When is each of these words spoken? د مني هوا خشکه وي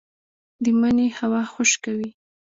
د 0.63 0.65
مني 0.79 1.07
هوا 1.19 1.41
خشکه 1.53 1.91
وي 1.97 2.09